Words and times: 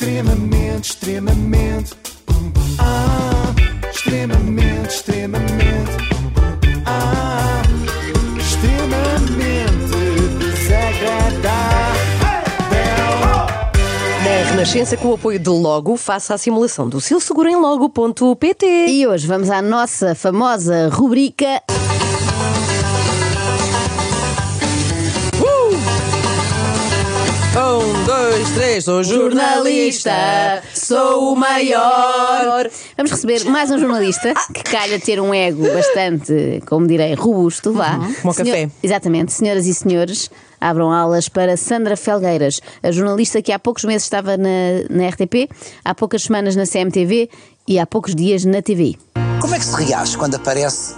Extremamente, 0.00 0.84
extremamente. 0.92 1.94
Ah, 2.78 3.54
extremamente, 3.92 4.88
extremamente. 4.88 5.92
Ah, 6.86 7.60
extremamente 8.38 9.58
desagradável. 10.38 11.50
Na 14.24 14.50
Renascença, 14.50 14.96
com 14.96 15.08
o 15.08 15.14
apoio 15.16 15.38
de 15.38 15.50
Logo, 15.50 15.98
faça 15.98 16.32
a 16.32 16.38
simulação 16.38 16.88
do 16.88 16.98
seu 16.98 17.20
seguro 17.20 17.50
em 17.50 17.56
logo.pt. 17.56 18.66
E 18.88 19.06
hoje 19.06 19.26
vamos 19.26 19.50
à 19.50 19.60
nossa 19.60 20.14
famosa 20.14 20.88
rubrica. 20.88 21.62
Dois, 28.40 28.50
três, 28.52 28.84
sou 28.84 29.04
jornalista, 29.04 30.62
sou 30.74 31.32
o 31.32 31.36
maior. 31.36 32.70
Vamos 32.96 33.12
receber 33.12 33.44
mais 33.44 33.70
um 33.70 33.78
jornalista 33.78 34.32
que 34.54 34.62
calha 34.62 34.98
ter 34.98 35.20
um 35.20 35.34
ego 35.34 35.62
bastante, 35.70 36.62
como 36.66 36.86
direi, 36.86 37.12
robusto, 37.14 37.72
vá. 37.72 37.98
Como 38.22 38.32
o 38.32 38.34
café. 38.34 38.70
Exatamente. 38.82 39.32
Senhoras 39.32 39.66
e 39.66 39.74
senhores, 39.74 40.30
abram 40.58 40.90
aulas 40.90 41.28
para 41.28 41.54
Sandra 41.56 41.98
Felgueiras, 41.98 42.60
a 42.82 42.90
jornalista 42.90 43.42
que 43.42 43.52
há 43.52 43.58
poucos 43.58 43.84
meses 43.84 44.04
estava 44.04 44.38
na, 44.38 44.48
na 44.88 45.08
RTP, 45.08 45.50
há 45.84 45.94
poucas 45.94 46.22
semanas 46.22 46.56
na 46.56 46.64
CMTV 46.66 47.28
e 47.68 47.78
há 47.78 47.86
poucos 47.86 48.14
dias 48.14 48.46
na 48.46 48.62
TVI. 48.62 48.96
Como 49.40 49.54
é 49.54 49.58
que 49.58 49.64
se 49.66 49.76
reage 49.76 50.16
quando 50.16 50.36
aparece 50.36 50.94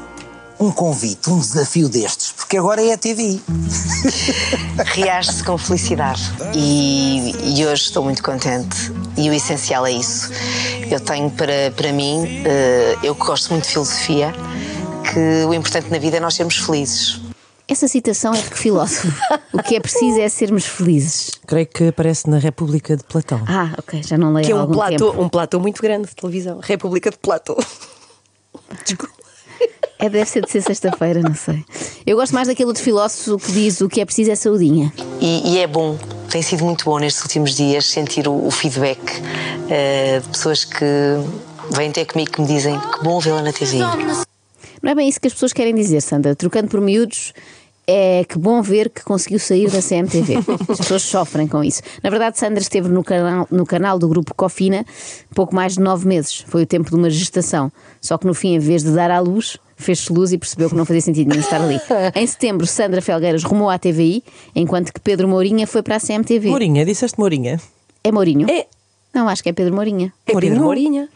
um 0.62 0.70
convite, 0.70 1.28
um 1.28 1.40
desafio 1.40 1.88
destes? 1.88 2.30
Porque 2.32 2.56
agora 2.56 2.80
é 2.80 2.92
a 2.92 2.98
TVI. 2.98 3.42
reage-se 4.94 5.42
com 5.42 5.58
felicidade 5.58 6.22
e, 6.54 7.34
e 7.42 7.66
hoje 7.66 7.82
estou 7.82 8.04
muito 8.04 8.22
contente 8.22 8.92
e 9.16 9.28
o 9.28 9.32
essencial 9.32 9.84
é 9.84 9.92
isso. 9.92 10.30
Eu 10.88 11.00
tenho 11.00 11.30
para, 11.30 11.72
para 11.74 11.92
mim, 11.92 12.44
eh, 12.44 12.96
eu 13.02 13.14
que 13.14 13.26
gosto 13.26 13.50
muito 13.50 13.64
de 13.64 13.70
filosofia, 13.70 14.32
que 15.12 15.44
o 15.46 15.52
importante 15.52 15.90
na 15.90 15.98
vida 15.98 16.18
é 16.18 16.20
nós 16.20 16.34
sermos 16.34 16.56
felizes. 16.56 17.20
Essa 17.66 17.88
citação 17.88 18.32
é 18.32 18.40
de 18.40 18.50
que 18.50 18.58
filósofo? 18.58 19.08
O 19.52 19.62
que 19.62 19.74
é 19.74 19.80
preciso 19.80 20.20
é 20.20 20.28
sermos 20.28 20.64
felizes. 20.64 21.32
Creio 21.46 21.66
que 21.66 21.88
aparece 21.88 22.28
na 22.30 22.38
República 22.38 22.96
de 22.96 23.02
Platão. 23.02 23.42
Ah, 23.48 23.74
ok, 23.78 24.02
já 24.02 24.16
não 24.16 24.32
leio 24.32 24.46
Que 24.46 24.52
é 24.52 24.56
um 24.56 24.70
platô, 24.70 25.10
um 25.22 25.28
platô 25.28 25.58
muito 25.58 25.82
grande 25.82 26.08
de 26.08 26.14
televisão. 26.14 26.60
República 26.62 27.10
de 27.10 27.18
Platô. 27.18 27.56
Desculpa. 28.84 29.12
É, 30.02 30.08
deve 30.08 30.28
ser 30.28 30.44
de 30.44 30.50
ser 30.50 30.62
sexta-feira, 30.62 31.20
não 31.20 31.32
sei. 31.32 31.64
Eu 32.04 32.16
gosto 32.16 32.34
mais 32.34 32.48
daquele 32.48 32.66
outro 32.66 32.82
filósofo 32.82 33.38
que 33.38 33.52
diz 33.52 33.80
o 33.80 33.88
que 33.88 34.00
é 34.00 34.04
preciso 34.04 34.32
é 34.32 34.34
saudinha. 34.34 34.92
E, 35.20 35.52
e 35.52 35.58
é 35.58 35.66
bom, 35.68 35.96
tem 36.28 36.42
sido 36.42 36.64
muito 36.64 36.84
bom 36.84 36.98
nestes 36.98 37.22
últimos 37.22 37.54
dias 37.54 37.86
sentir 37.86 38.26
o, 38.26 38.46
o 38.46 38.50
feedback 38.50 38.98
eh, 39.70 40.18
de 40.18 40.28
pessoas 40.28 40.64
que 40.64 40.84
vêm 41.70 41.92
ter 41.92 42.04
comigo 42.06 42.32
que 42.32 42.40
me 42.40 42.48
dizem 42.48 42.76
que 42.80 43.04
bom 43.04 43.20
vê-la 43.20 43.42
na 43.42 43.52
TV. 43.52 43.78
Não 43.78 44.90
é 44.90 44.94
bem 44.96 45.08
isso 45.08 45.20
que 45.20 45.28
as 45.28 45.34
pessoas 45.34 45.52
querem 45.52 45.72
dizer, 45.72 46.00
Sandra. 46.00 46.34
Trocando 46.34 46.66
por 46.66 46.80
miúdos, 46.80 47.32
é 47.86 48.24
que 48.24 48.36
bom 48.36 48.60
ver 48.60 48.90
que 48.90 49.04
conseguiu 49.04 49.38
sair 49.38 49.70
da 49.70 49.80
CMTV. 49.80 50.38
As 50.68 50.78
pessoas 50.78 51.02
sofrem 51.02 51.46
com 51.46 51.62
isso. 51.62 51.80
Na 52.02 52.10
verdade, 52.10 52.40
Sandra 52.40 52.60
esteve 52.60 52.88
no 52.88 53.04
canal, 53.04 53.46
no 53.48 53.64
canal 53.64 54.00
do 54.00 54.08
grupo 54.08 54.34
Cofina 54.34 54.84
pouco 55.32 55.54
mais 55.54 55.74
de 55.74 55.80
nove 55.80 56.08
meses. 56.08 56.44
Foi 56.48 56.64
o 56.64 56.66
tempo 56.66 56.90
de 56.90 56.96
uma 56.96 57.08
gestação. 57.08 57.70
Só 58.00 58.18
que 58.18 58.26
no 58.26 58.34
fim, 58.34 58.54
em 58.54 58.58
vez 58.58 58.82
de 58.82 58.90
dar 58.90 59.08
à 59.08 59.20
luz, 59.20 59.58
fez-se 59.82 60.12
luz 60.12 60.32
e 60.32 60.38
percebeu 60.38 60.70
que 60.70 60.74
não 60.74 60.84
fazia 60.84 61.02
sentido 61.02 61.28
nenhum 61.28 61.40
estar 61.40 61.60
ali. 61.60 61.80
Em 62.14 62.26
setembro, 62.26 62.66
Sandra 62.66 63.02
Felgueiras 63.02 63.44
rumou 63.44 63.68
à 63.68 63.78
TVI, 63.78 64.24
enquanto 64.54 64.92
que 64.92 65.00
Pedro 65.00 65.28
Mourinha 65.28 65.66
foi 65.66 65.82
para 65.82 65.96
a 65.96 66.00
CMTV. 66.00 66.48
Mourinha, 66.48 66.84
disseste 66.84 67.18
Mourinha? 67.18 67.60
É 68.02 68.10
Mourinho? 68.10 68.50
É. 68.50 68.66
Não, 69.14 69.28
acho 69.28 69.42
que 69.42 69.50
é 69.50 69.52
Pedro 69.52 69.74
Mourinha. 69.74 70.12
É 70.26 70.32
Mourinho? 70.32 70.52
Pedro 70.52 70.64
Mourinha. 70.64 71.08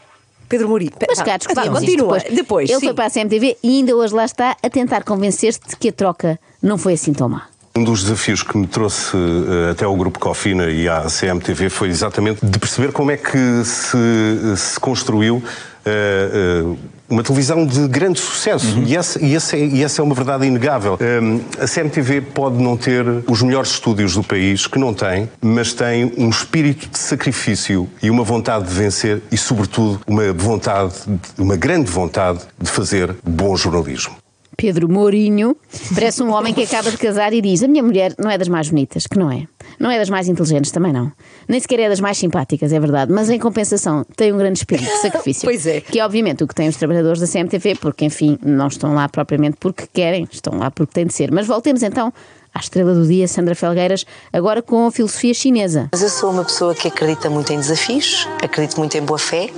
Pedro 0.48 0.69
Mourinho. 0.69 0.92
Mas 1.09 1.19
cá, 1.19 1.33
vá, 1.33 1.37
discutimos 1.39 1.81
continua. 1.81 2.19
depois. 2.19 2.37
Depois, 2.37 2.70
Ele 2.70 2.81
sim. 2.81 2.87
foi 2.87 2.94
para 2.94 3.06
a 3.06 3.11
CMTV 3.11 3.56
e 3.62 3.78
ainda 3.78 3.97
hoje 3.97 4.14
lá 4.14 4.25
está 4.25 4.56
a 4.62 4.70
tentar 4.70 5.03
convencer-te 5.03 5.71
de 5.71 5.76
que 5.76 5.88
a 5.88 5.93
troca 5.93 6.38
não 6.62 6.78
foi 6.78 6.93
assim 6.93 7.12
tão 7.12 7.28
má. 7.28 7.49
Um 7.76 7.84
dos 7.84 8.05
desafios 8.05 8.43
que 8.43 8.56
me 8.56 8.66
trouxe 8.66 9.16
eh, 9.16 9.71
até 9.72 9.84
ao 9.84 9.94
Grupo 9.94 10.19
Cofina 10.19 10.71
e 10.71 10.88
à 10.88 11.03
CMTV 11.10 11.69
foi 11.69 11.88
exatamente 11.88 12.44
de 12.44 12.59
perceber 12.59 12.91
como 12.91 13.10
é 13.10 13.19
que 13.19 13.65
se, 13.65 14.56
se 14.56 14.81
construiu 14.81 15.43
eh, 15.84 16.31
eh, 16.32 16.76
uma 17.09 17.22
televisão 17.22 17.67
de 17.67 17.87
grande 17.89 18.21
sucesso. 18.21 18.83
E, 18.84 18.97
essa, 18.97 19.25
e, 19.25 19.34
essa 19.34 19.56
é, 19.56 19.67
e 19.67 19.84
essa 19.84 20.00
é 20.00 20.05
uma 20.05 20.15
verdade 20.15 20.47
inegável. 20.47 20.99
Eh, 21.00 21.62
a 21.62 21.67
CMTV 21.67 22.21
pode 22.21 22.62
não 22.62 22.77
ter 22.77 23.05
os 23.28 23.43
melhores 23.43 23.71
estúdios 23.71 24.15
do 24.15 24.22
país, 24.22 24.67
que 24.67 24.78
não 24.78 24.93
tem, 24.93 25.28
mas 25.41 25.72
tem 25.72 26.12
um 26.17 26.28
espírito 26.28 26.89
de 26.89 26.99
sacrifício 26.99 27.89
e 28.03 28.11
uma 28.11 28.25
vontade 28.25 28.67
de 28.67 28.75
vencer 28.75 29.22
e, 29.31 29.37
sobretudo, 29.37 30.00
uma 30.06 30.33
vontade, 30.33 30.94
uma 31.39 31.56
grande 31.56 31.91
vontade 31.91 32.41
de 32.59 32.71
fazer 32.71 33.15
bom 33.25 33.56
jornalismo. 33.56 34.17
Pedro 34.56 34.88
Mourinho 34.88 35.55
parece 35.94 36.23
um 36.23 36.33
homem 36.33 36.55
que 36.55 36.62
acaba 36.62 36.91
de 36.91 36.97
casar 36.97 37.33
e 37.33 37.43
diz: 37.43 37.62
A 37.62 37.69
minha 37.69 37.83
mulher 37.83 38.15
não 38.19 38.31
é 38.31 38.38
das 38.38 38.49
mais 38.49 38.71
bonitas, 38.71 39.06
que 39.06 39.19
não 39.19 39.31
é. 39.31 39.47
Não 39.78 39.91
é 39.91 39.99
das 39.99 40.09
mais 40.10 40.28
inteligentes, 40.28 40.71
também 40.71 40.93
não. 40.93 41.10
Nem 41.49 41.60
sequer 41.60 41.81
é 41.81 41.88
das 41.88 42.00
mais 42.00 42.16
simpáticas, 42.19 42.72
é 42.72 42.81
verdade. 42.81 43.12
Mas 43.12 43.28
em 43.31 43.38
compensação, 43.38 44.04
tem 44.16 44.32
um 44.32 44.38
grande 44.38 44.59
espírito 44.59 44.88
de 44.91 44.99
sacrifício. 45.03 45.44
Pois 45.44 45.66
é. 45.66 45.81
Que 45.81 46.00
é 46.00 46.04
obviamente 46.04 46.43
o 46.44 46.47
que 46.49 46.54
têm 46.54 46.69
os 46.69 46.77
trabalhadores 46.77 47.21
da 47.21 47.27
CMTV, 47.27 47.76
porque 47.76 48.05
enfim, 48.05 48.38
não 48.43 48.69
estão 48.69 48.94
lá 48.94 49.09
propriamente 49.09 49.56
porque 49.60 49.87
querem, 49.93 50.26
estão 50.31 50.59
lá 50.59 50.71
porque 50.71 50.93
têm 50.93 51.06
de 51.06 51.12
ser. 51.15 51.31
Mas 51.31 51.47
voltemos 51.47 51.82
então 51.82 52.12
à 52.55 52.59
estrela 52.59 52.94
do 52.94 53.06
dia, 53.06 53.28
Sandra 53.28 53.55
Felgueiras, 53.55 54.06
agora 54.32 54.62
com 54.62 54.87
a 54.87 54.91
filosofia 54.91 55.34
chinesa. 55.34 55.91
Mas 55.93 56.00
eu 56.03 56.09
sou 56.09 56.31
uma 56.31 56.43
pessoa 56.43 56.75
que 56.75 56.88
acredita 56.88 57.28
muito 57.28 57.53
em 57.53 57.56
desafios, 57.60 58.26
acredito 58.43 58.78
muito 58.78 58.97
em 58.97 59.03
boa 59.03 59.19
fé 59.19 59.50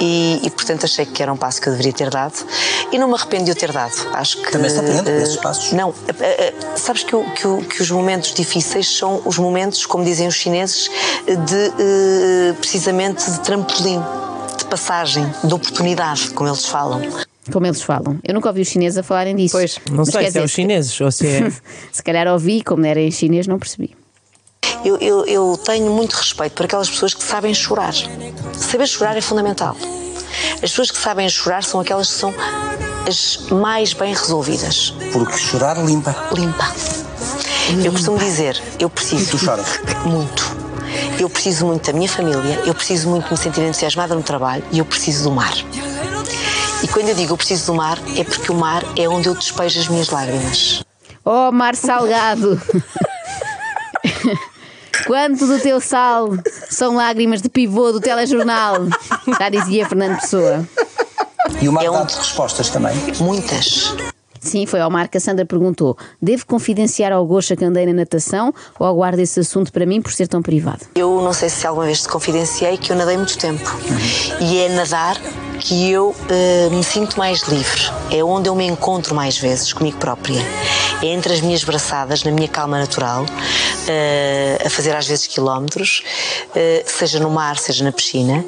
e, 0.00 0.38
e, 0.44 0.50
portanto 0.50 0.84
achei 0.84 1.06
que 1.06 1.22
era 1.22 1.32
um 1.32 1.36
passo 1.38 1.60
que 1.60 1.68
eu 1.68 1.72
deveria 1.72 1.92
ter 1.92 2.10
dado 2.10 2.34
e 2.92 2.98
não 2.98 3.08
me 3.08 3.14
arrependo 3.14 3.44
de 3.46 3.52
o 3.52 3.54
ter 3.54 3.72
dado. 3.72 3.94
Acho 4.12 4.42
que 4.42 4.52
Também 4.52 4.68
se 4.70 4.78
aprende 4.78 5.02
com 5.04 5.08
eh, 5.10 5.22
esses 5.22 5.36
passos. 5.36 5.72
Não, 5.72 5.94
eh, 6.20 6.52
eh, 6.52 6.54
sabes 6.76 7.02
que, 7.02 7.16
o- 7.16 7.24
que 7.32 7.46
o- 7.46 7.58
que 7.64 7.82
os 7.82 7.90
momentos 7.90 8.34
difíceis 8.34 8.88
são 8.94 9.22
os 9.28 9.38
momentos, 9.38 9.84
como 9.86 10.02
dizem 10.04 10.26
os 10.26 10.34
chineses, 10.34 10.88
de 11.26 11.72
eh, 11.78 12.54
precisamente 12.58 13.30
de 13.30 13.40
trampolim, 13.40 14.00
de 14.58 14.64
passagem, 14.64 15.24
de 15.44 15.52
oportunidade, 15.54 16.30
como 16.30 16.48
eles 16.48 16.64
falam. 16.66 17.02
Como 17.52 17.66
eles 17.66 17.80
falam. 17.82 18.18
Eu 18.24 18.34
nunca 18.34 18.48
ouvi 18.48 18.62
os 18.62 18.68
chineses 18.68 18.98
a 18.98 19.02
falarem 19.02 19.36
disso. 19.36 19.52
Pois, 19.56 19.78
não 19.90 19.98
Mas 19.98 20.08
sei 20.08 20.20
se 20.20 20.24
é 20.24 20.26
dizer, 20.28 20.44
os 20.44 20.50
chineses 20.50 21.00
ou 21.00 21.10
se 21.12 21.26
é. 21.26 21.52
Se 21.92 22.02
calhar 22.02 22.26
ouvi, 22.28 22.62
como 22.62 22.84
era 22.84 23.00
em 23.00 23.10
chinês, 23.10 23.46
não 23.46 23.58
percebi. 23.58 23.96
Eu, 24.84 24.96
eu- 24.98 25.24
eu 25.26 25.56
tenho 25.64 25.90
muito 25.92 26.12
respeito 26.14 26.52
por 26.54 26.64
aquelas 26.66 26.88
pessoas 26.90 27.14
que 27.14 27.22
sabem 27.22 27.52
chorar. 27.54 27.94
Saber 28.54 28.86
chorar 28.86 29.16
é 29.16 29.20
fundamental. 29.20 29.76
As 30.54 30.60
pessoas 30.70 30.90
que 30.90 30.98
sabem 30.98 31.28
chorar 31.28 31.64
são 31.64 31.80
aquelas 31.80 32.08
que 32.10 32.14
são 32.18 32.34
as 33.08 33.38
mais 33.50 33.92
bem 33.94 34.14
resolvidas. 34.14 34.92
Porque 35.12 35.36
chorar 35.38 35.82
limpa. 35.84 36.14
Limpa. 36.34 36.74
Eu 37.84 37.92
costumo 37.92 38.18
dizer, 38.18 38.60
eu 38.78 38.88
preciso. 38.88 39.30
Tu 39.32 39.38
choras? 39.38 39.80
Muito. 40.04 40.56
Eu 41.18 41.28
preciso 41.28 41.66
muito 41.66 41.86
da 41.86 41.92
minha 41.96 42.08
família, 42.08 42.62
eu 42.64 42.74
preciso 42.74 43.08
muito 43.08 43.24
de 43.26 43.32
me 43.32 43.36
sentir 43.36 43.60
entusiasmada 43.60 44.14
no 44.14 44.22
trabalho 44.22 44.64
e 44.72 44.78
eu 44.78 44.84
preciso 44.84 45.24
do 45.24 45.30
mar. 45.32 45.52
E 46.82 46.88
quando 46.88 47.08
eu 47.08 47.14
digo 47.14 47.32
eu 47.32 47.36
preciso 47.36 47.66
do 47.66 47.74
mar, 47.74 47.98
é 48.16 48.24
porque 48.24 48.50
o 48.50 48.54
mar 48.54 48.82
é 48.96 49.08
onde 49.08 49.28
eu 49.28 49.34
despejo 49.34 49.80
as 49.80 49.88
minhas 49.88 50.08
lágrimas. 50.08 50.82
Oh, 51.24 51.52
mar 51.52 51.74
salgado! 51.74 52.60
Quanto 55.06 55.46
do 55.46 55.58
teu 55.58 55.80
sal 55.80 56.28
são 56.70 56.94
lágrimas 56.96 57.40
de 57.42 57.48
pivô 57.48 57.92
do 57.92 58.00
telejornal? 58.00 58.86
Já 59.38 59.48
dizia 59.48 59.86
Fernando 59.88 60.20
Pessoa. 60.20 60.66
E 61.60 61.68
o 61.68 61.72
mar 61.72 61.84
É 61.84 61.90
um- 61.90 61.94
dá-te 61.94 62.16
respostas 62.16 62.68
também. 62.68 62.94
Muitas. 63.20 63.94
Sim, 64.40 64.66
foi 64.66 64.80
ao 64.80 64.90
mar 64.90 65.08
que 65.08 65.18
a 65.18 65.20
Sandra 65.20 65.44
perguntou: 65.44 65.96
devo 66.20 66.46
confidenciar 66.46 67.12
ao 67.12 67.24
Goxa 67.26 67.56
que 67.56 67.64
andei 67.64 67.86
na 67.86 67.92
natação 67.92 68.52
ou 68.78 68.86
aguardo 68.86 69.20
esse 69.20 69.40
assunto 69.40 69.72
para 69.72 69.86
mim 69.86 70.00
por 70.00 70.12
ser 70.12 70.28
tão 70.28 70.42
privado? 70.42 70.86
Eu 70.94 71.20
não 71.20 71.32
sei 71.32 71.48
se 71.48 71.66
alguma 71.66 71.86
vez 71.86 72.02
te 72.02 72.08
confidenciei 72.08 72.76
que 72.76 72.90
eu 72.90 72.96
nadei 72.96 73.16
muito 73.16 73.36
tempo. 73.38 73.68
E 74.40 74.58
é 74.58 74.68
nadar 74.70 75.20
que 75.60 75.90
eu 75.90 76.14
eh, 76.28 76.68
me 76.70 76.82
sinto 76.84 77.18
mais 77.18 77.42
livre. 77.42 77.82
É 78.10 78.22
onde 78.22 78.48
eu 78.48 78.54
me 78.54 78.64
encontro 78.64 79.14
mais 79.14 79.36
vezes 79.36 79.72
comigo 79.72 79.98
própria. 79.98 80.40
É 81.02 81.06
entre 81.06 81.32
as 81.32 81.40
minhas 81.40 81.64
braçadas, 81.64 82.22
na 82.24 82.30
minha 82.30 82.48
calma 82.48 82.78
natural, 82.78 83.24
eh, 83.88 84.58
a 84.64 84.70
fazer 84.70 84.94
às 84.94 85.06
vezes 85.06 85.26
quilómetros, 85.26 86.02
eh, 86.54 86.84
seja 86.86 87.18
no 87.18 87.30
mar, 87.30 87.58
seja 87.58 87.84
na 87.84 87.92
piscina, 87.92 88.44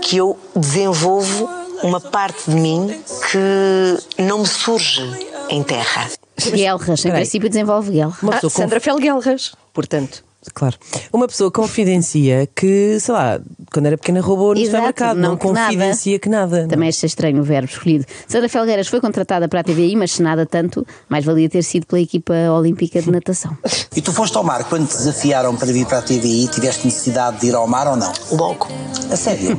que 0.00 0.16
eu 0.16 0.38
desenvolvo 0.54 1.48
uma 1.82 2.00
parte 2.00 2.50
de 2.50 2.56
mim 2.56 3.02
que 3.30 4.22
não 4.22 4.38
me 4.40 4.46
surge 4.46 5.31
em 5.52 5.62
terra. 5.62 6.08
Guelras, 6.52 7.00
em 7.00 7.02
Peraí. 7.04 7.20
princípio 7.20 7.48
desenvolve 7.48 7.92
guelra. 7.92 8.16
Uma 8.22 8.34
Ah, 8.42 8.50
Sandra 8.50 8.80
Felguelras, 8.80 9.52
portanto. 9.72 10.24
Claro. 10.54 10.76
Uma 11.12 11.28
pessoa 11.28 11.52
confidencia 11.52 12.48
que, 12.52 12.98
sei 12.98 13.14
lá, 13.14 13.38
quando 13.72 13.86
era 13.86 13.96
pequena 13.96 14.20
roubou 14.20 14.54
no 14.54 14.60
Exato, 14.60 14.70
supermercado. 14.74 15.16
Não, 15.18 15.36
que 15.36 15.46
nada. 15.46 15.66
confidencia 15.66 16.18
que 16.18 16.28
nada. 16.28 16.66
Também 16.66 16.88
achei 16.88 17.06
estranho 17.06 17.38
o 17.40 17.44
verbo 17.44 17.68
escolhido. 17.70 18.04
Sandra 18.26 18.48
Felgueiras 18.48 18.88
foi 18.88 19.00
contratada 19.00 19.46
para 19.48 19.60
a 19.60 19.62
TVI, 19.62 19.94
mas 19.94 20.10
se 20.12 20.22
nada 20.22 20.44
tanto, 20.44 20.84
mais 21.08 21.24
valia 21.24 21.48
ter 21.48 21.62
sido 21.62 21.86
pela 21.86 22.00
equipa 22.00 22.34
olímpica 22.50 23.00
de 23.00 23.08
natação. 23.12 23.56
E 23.94 24.00
tu 24.02 24.12
foste 24.12 24.36
ao 24.36 24.42
mar 24.42 24.64
quando 24.64 24.88
te 24.88 24.96
desafiaram 24.96 25.54
para 25.54 25.68
vir 25.72 25.86
para 25.86 25.98
a 25.98 26.02
TVI, 26.02 26.48
tiveste 26.48 26.86
necessidade 26.86 27.38
de 27.38 27.46
ir 27.46 27.54
ao 27.54 27.68
mar 27.68 27.86
ou 27.86 27.94
não? 27.96 28.12
Logo. 28.32 28.66
A 29.12 29.16
sério? 29.16 29.56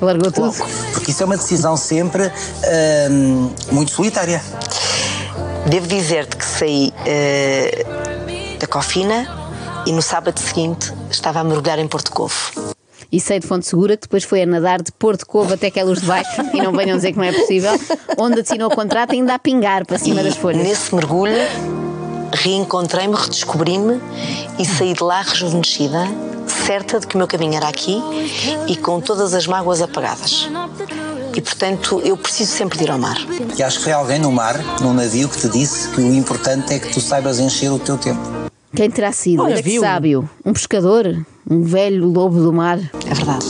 Largou 0.00 0.32
tudo. 0.32 0.54
Porque 0.94 1.10
isso 1.10 1.22
é 1.22 1.26
uma 1.26 1.36
decisão 1.36 1.76
sempre 1.76 2.32
hum, 3.10 3.50
muito 3.70 3.90
solitária. 3.92 4.42
Devo 5.66 5.86
dizer-te 5.86 6.36
que 6.36 6.44
saí 6.44 6.92
eh, 7.06 7.84
da 8.58 8.66
Cofina 8.66 9.26
e 9.86 9.92
no 9.92 10.02
sábado 10.02 10.38
seguinte 10.38 10.92
estava 11.10 11.40
a 11.40 11.44
mergulhar 11.44 11.78
em 11.78 11.86
Porto 11.86 12.10
Covo. 12.12 12.74
E 13.12 13.20
sei 13.20 13.40
de 13.40 13.46
fonte 13.46 13.66
segura 13.66 13.96
que 13.96 14.02
depois 14.02 14.24
foi 14.24 14.42
a 14.42 14.46
nadar 14.46 14.82
de 14.82 14.92
Porto 14.92 15.26
Covo 15.26 15.54
até 15.54 15.70
que 15.70 15.78
é 15.78 15.84
luz 15.84 16.00
de 16.00 16.06
baixo, 16.06 16.42
e 16.54 16.62
não 16.62 16.72
venham 16.72 16.96
dizer 16.96 17.12
que 17.12 17.18
não 17.18 17.24
é 17.24 17.32
possível, 17.32 17.72
onde 18.16 18.40
assinou 18.40 18.70
o 18.70 18.74
contrato 18.74 19.12
ainda 19.12 19.34
a 19.34 19.38
pingar 19.38 19.84
para 19.84 19.98
cima 19.98 20.22
das 20.22 20.36
folhas. 20.36 20.62
Nesse 20.62 20.94
mergulho, 20.94 21.34
reencontrei-me, 22.32 23.14
redescobri-me 23.14 24.00
e 24.58 24.64
saí 24.64 24.94
de 24.94 25.02
lá 25.02 25.22
rejuvenescida, 25.22 26.04
certa 26.46 27.00
de 27.00 27.06
que 27.06 27.16
o 27.16 27.18
meu 27.18 27.26
caminho 27.26 27.54
era 27.54 27.68
aqui 27.68 28.00
e 28.66 28.76
com 28.76 29.00
todas 29.00 29.34
as 29.34 29.46
mágoas 29.46 29.82
apagadas. 29.82 30.48
E 31.34 31.40
portanto, 31.40 32.00
eu 32.04 32.16
preciso 32.16 32.52
sempre 32.52 32.78
de 32.78 32.84
ir 32.84 32.90
ao 32.90 32.98
mar. 32.98 33.16
E 33.56 33.62
acho 33.62 33.78
que 33.78 33.84
foi 33.84 33.92
alguém 33.92 34.18
no 34.18 34.32
mar, 34.32 34.56
num 34.80 34.92
navio, 34.92 35.28
que 35.28 35.38
te 35.38 35.48
disse 35.48 35.88
que 35.88 36.00
o 36.00 36.12
importante 36.14 36.74
é 36.74 36.78
que 36.78 36.92
tu 36.92 37.00
saibas 37.00 37.38
encher 37.38 37.70
o 37.70 37.78
teu 37.78 37.96
tempo. 37.96 38.20
Quem 38.74 38.90
terá 38.90 39.12
sido? 39.12 39.42
Olha, 39.42 39.56
que 39.56 39.62
viu? 39.62 39.80
sábio? 39.80 40.30
Um 40.44 40.52
pescador? 40.52 41.24
Um 41.48 41.62
velho 41.62 42.06
lobo 42.06 42.40
do 42.40 42.52
mar? 42.52 42.78
É 42.78 43.14
verdade. 43.14 43.46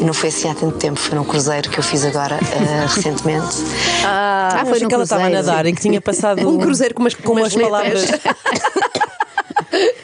E 0.00 0.04
não 0.04 0.12
foi 0.12 0.30
assim 0.30 0.50
há 0.50 0.54
tanto 0.54 0.76
tempo, 0.78 0.98
foi 0.98 1.16
num 1.16 1.24
cruzeiro 1.24 1.70
que 1.70 1.78
eu 1.78 1.82
fiz 1.82 2.04
agora, 2.04 2.36
eh, 2.36 2.86
recentemente. 2.92 3.56
Ah, 4.04 4.58
Ah, 4.60 4.66
foi 4.66 4.80
que 4.84 4.92
ela 4.92 5.04
estava 5.04 5.26
a 5.26 5.30
nadar 5.30 5.66
em 5.66 5.74
que 5.74 5.80
tinha 5.80 6.00
passado 6.00 6.46
Um 6.48 6.58
cruzeiro 6.58 6.94
com 6.94 7.02
umas, 7.02 7.14
com 7.14 7.32
umas 7.32 7.54
palavras. 7.54 8.06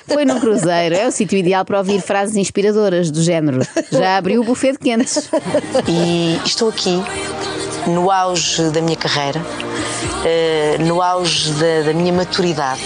Foi 0.08 0.25
num 0.25 0.40
cruzeiro. 0.40 0.94
É 0.94 1.06
o 1.06 1.12
sítio 1.12 1.38
ideal 1.38 1.64
para 1.64 1.78
ouvir 1.78 2.00
frases 2.00 2.37
inspiradoras 2.37 3.10
do 3.10 3.22
género. 3.22 3.60
Já 3.90 4.16
abriu 4.16 4.40
o 4.40 4.44
buffet 4.44 4.72
de 4.72 4.78
quentes. 4.78 5.28
E 5.87 6.40
estou 6.44 6.69
aqui 6.69 7.02
no 7.87 8.10
auge 8.10 8.70
da 8.70 8.81
minha 8.81 8.96
carreira, 8.96 9.40
eh, 10.25 10.76
no 10.81 11.00
auge 11.00 11.52
da, 11.52 11.82
da 11.87 11.93
minha 11.94 12.12
maturidade, 12.12 12.82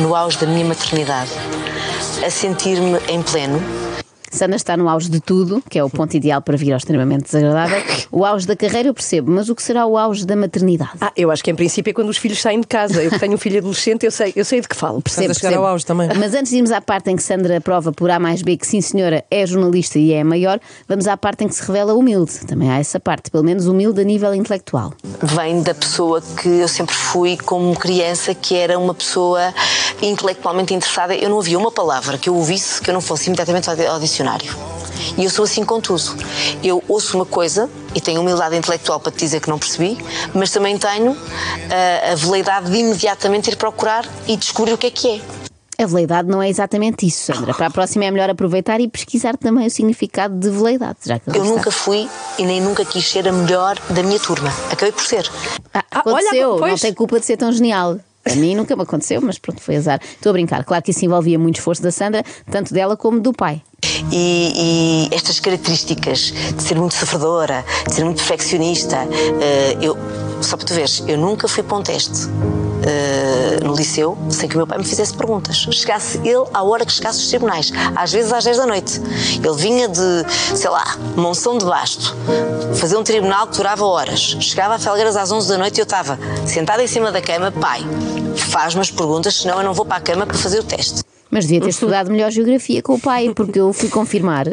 no 0.00 0.14
auge 0.14 0.38
da 0.38 0.46
minha 0.46 0.64
maternidade, 0.64 1.30
a 2.24 2.30
sentir-me 2.30 2.98
em 3.08 3.22
pleno. 3.22 3.60
Sandra 4.30 4.56
está 4.56 4.76
no 4.76 4.88
auge 4.88 5.10
de 5.10 5.20
tudo, 5.20 5.62
que 5.68 5.78
é 5.78 5.84
o 5.84 5.90
ponto 5.90 6.16
ideal 6.16 6.40
para 6.42 6.56
vir 6.56 6.72
ao 6.72 6.78
extremamente 6.78 7.24
desagradável. 7.24 7.82
O 8.10 8.24
auge 8.24 8.46
da 8.46 8.56
carreira 8.56 8.88
eu 8.88 8.94
percebo, 8.94 9.30
mas 9.30 9.48
o 9.48 9.54
que 9.54 9.62
será 9.62 9.86
o 9.86 9.96
auge 9.96 10.26
da 10.26 10.36
maternidade? 10.36 10.92
Ah, 11.00 11.12
eu 11.16 11.30
acho 11.30 11.42
que 11.42 11.50
em 11.50 11.54
princípio 11.54 11.90
é 11.90 11.94
quando 11.94 12.08
os 12.08 12.16
filhos 12.16 12.40
saem 12.40 12.60
de 12.60 12.66
casa. 12.66 13.02
Eu 13.02 13.10
que 13.10 13.18
tenho 13.18 13.34
um 13.34 13.38
filho 13.38 13.58
adolescente, 13.58 14.04
eu 14.04 14.10
sei, 14.10 14.32
eu 14.36 14.44
sei 14.44 14.60
de 14.60 14.68
que 14.68 14.76
falo. 14.76 15.00
Percebo, 15.02 15.30
a 15.30 15.34
chegar 15.34 15.56
ao 15.56 15.66
auge 15.66 15.84
também. 15.84 16.08
Mas 16.16 16.34
antes 16.34 16.50
de 16.50 16.56
irmos 16.56 16.72
à 16.72 16.80
parte 16.80 17.10
em 17.10 17.16
que 17.16 17.22
Sandra 17.22 17.60
prova 17.60 17.92
por 17.92 18.10
A 18.10 18.18
mais 18.18 18.42
B 18.42 18.56
que 18.56 18.66
sim 18.66 18.80
senhora 18.80 19.24
é 19.30 19.46
jornalista 19.46 19.98
e 19.98 20.12
é 20.12 20.20
a 20.20 20.24
maior, 20.24 20.60
vamos 20.86 21.06
à 21.06 21.16
parte 21.16 21.44
em 21.44 21.48
que 21.48 21.54
se 21.54 21.62
revela 21.62 21.94
humilde. 21.94 22.32
Também 22.46 22.70
há 22.70 22.78
essa 22.78 23.00
parte, 23.00 23.30
pelo 23.30 23.44
menos 23.44 23.66
humilde 23.66 24.00
a 24.00 24.04
nível 24.04 24.34
intelectual. 24.34 24.92
Vem 25.22 25.62
da 25.62 25.74
pessoa 25.74 26.20
que 26.20 26.48
eu 26.48 26.68
sempre 26.68 26.94
fui 26.94 27.36
como 27.36 27.74
criança, 27.76 28.34
que 28.34 28.54
era 28.54 28.78
uma 28.78 28.94
pessoa 28.94 29.52
intelectualmente 30.02 30.74
interessada. 30.74 31.14
Eu 31.14 31.28
não 31.30 31.38
havia 31.40 31.58
uma 31.58 31.70
palavra 31.70 32.18
que 32.18 32.28
eu 32.28 32.34
ouvisse 32.34 32.80
que 32.80 32.90
eu 32.90 32.94
não 32.94 33.00
fosse 33.00 33.26
imediatamente 33.28 33.68
ao 33.70 33.98
dicionário. 33.98 34.54
E 35.16 35.24
eu 35.24 35.30
sou 35.30 35.44
assim 35.44 35.64
com 35.64 35.80
tudo. 35.80 36.02
Eu 36.62 36.82
ouço 36.88 37.16
uma 37.16 37.24
coisa 37.26 37.68
e 37.94 38.00
tenho 38.00 38.20
humildade 38.20 38.56
intelectual 38.56 38.98
para 39.00 39.12
te 39.12 39.18
dizer 39.18 39.40
que 39.40 39.48
não 39.48 39.58
percebi, 39.58 39.96
mas 40.34 40.50
também 40.50 40.76
tenho 40.76 41.16
ah, 41.70 42.12
a 42.12 42.14
veleidade 42.14 42.70
de 42.70 42.78
imediatamente 42.78 43.50
ir 43.50 43.56
procurar 43.56 44.04
e 44.26 44.36
descobrir 44.36 44.72
o 44.72 44.78
que 44.78 44.86
é 44.88 44.90
que 44.90 45.08
é. 45.16 45.20
A 45.80 45.86
veleidade 45.86 46.28
não 46.28 46.42
é 46.42 46.48
exatamente 46.48 47.06
isso, 47.06 47.32
Sandra. 47.32 47.54
Para 47.54 47.66
a 47.68 47.70
próxima 47.70 48.04
é 48.04 48.10
melhor 48.10 48.28
aproveitar 48.28 48.80
e 48.80 48.88
pesquisar 48.88 49.36
também 49.36 49.68
o 49.68 49.70
significado 49.70 50.36
de 50.36 50.50
veleidade, 50.50 50.98
já 51.06 51.20
que 51.20 51.30
Eu 51.30 51.34
está. 51.42 51.44
nunca 51.54 51.70
fui 51.70 52.08
e 52.36 52.44
nem 52.44 52.60
nunca 52.60 52.84
quis 52.84 53.08
ser 53.08 53.28
a 53.28 53.32
melhor 53.32 53.78
da 53.90 54.02
minha 54.02 54.18
turma. 54.18 54.52
Acabei 54.72 54.90
por 54.90 55.04
ser. 55.04 55.30
Ah, 55.72 55.84
Ah, 55.92 56.02
olha, 56.04 56.16
aconteceu, 56.16 56.50
não 56.50 56.58
pois. 56.58 56.80
tem 56.80 56.92
culpa 56.92 57.20
de 57.20 57.26
ser 57.26 57.36
tão 57.36 57.52
genial. 57.52 57.96
A 58.30 58.36
mim 58.36 58.54
nunca 58.54 58.74
me 58.76 58.82
aconteceu, 58.82 59.20
mas 59.20 59.38
pronto, 59.38 59.60
foi 59.60 59.76
azar. 59.76 60.00
Estou 60.02 60.30
a 60.30 60.32
brincar. 60.32 60.64
Claro 60.64 60.82
que 60.82 60.90
isso 60.90 61.04
envolvia 61.04 61.38
muito 61.38 61.56
esforço 61.56 61.82
da 61.82 61.90
Sandra, 61.90 62.24
tanto 62.50 62.72
dela 62.72 62.96
como 62.96 63.20
do 63.20 63.32
pai. 63.32 63.62
E, 64.12 65.08
e 65.10 65.14
estas 65.14 65.38
características 65.38 66.32
de 66.56 66.62
ser 66.62 66.76
muito 66.76 66.94
sofredora, 66.94 67.64
de 67.86 67.94
ser 67.94 68.04
muito 68.04 68.16
perfeccionista, 68.16 68.96
eh, 69.40 69.76
eu, 69.80 69.96
só 70.40 70.56
para 70.56 70.66
tu 70.66 70.74
veres, 70.74 71.02
eu 71.06 71.16
nunca 71.16 71.46
fui 71.46 71.62
para 71.62 71.76
um 71.76 71.82
teste 71.82 72.28
eh, 72.84 73.58
no 73.62 73.74
liceu 73.74 74.16
sem 74.30 74.48
que 74.48 74.54
o 74.54 74.58
meu 74.58 74.66
pai 74.66 74.78
me 74.78 74.84
fizesse 74.84 75.14
perguntas. 75.14 75.56
Chegasse 75.56 76.18
ele 76.18 76.44
à 76.54 76.62
hora 76.62 76.86
que 76.86 76.92
chegasse 76.92 77.18
os 77.18 77.28
tribunais, 77.28 77.72
às 77.94 78.12
vezes 78.12 78.32
às 78.32 78.44
10 78.44 78.56
da 78.56 78.66
noite. 78.66 79.00
Ele 79.44 79.56
vinha 79.56 79.88
de, 79.88 80.24
sei 80.54 80.70
lá, 80.70 80.96
Monção 81.16 81.58
de 81.58 81.64
Basto, 81.64 82.16
fazer 82.74 82.96
um 82.96 83.02
tribunal 83.02 83.46
que 83.46 83.56
durava 83.56 83.84
horas. 83.84 84.36
Chegava 84.40 84.76
a 84.76 84.78
Felgueiras 84.78 85.16
às 85.16 85.30
11 85.30 85.48
da 85.48 85.58
noite 85.58 85.78
e 85.78 85.80
eu 85.80 85.84
estava 85.84 86.18
sentada 86.46 86.82
em 86.82 86.86
cima 86.86 87.10
da 87.10 87.20
cama, 87.20 87.52
pai, 87.52 87.84
faz-me 88.44 88.80
as 88.80 88.90
perguntas, 88.90 89.34
senão 89.36 89.58
eu 89.58 89.64
não 89.64 89.74
vou 89.74 89.84
para 89.84 89.96
a 89.96 90.00
cama 90.00 90.26
para 90.26 90.36
fazer 90.36 90.60
o 90.60 90.64
teste. 90.64 91.02
Mas 91.30 91.44
devia 91.44 91.60
ter 91.60 91.68
estudado 91.68 92.10
melhor 92.10 92.30
geografia 92.30 92.82
com 92.82 92.94
o 92.94 93.00
pai, 93.00 93.32
porque 93.34 93.60
eu 93.60 93.72
fui 93.72 93.88
confirmar. 93.88 94.46